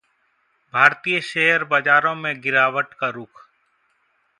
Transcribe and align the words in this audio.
भारतीय 0.73 1.19
शेयर 1.21 1.63
बाजारों 1.63 2.15
में 2.15 2.41
गिरावट 2.41 2.93
का 2.93 3.09
रुख 3.09 3.47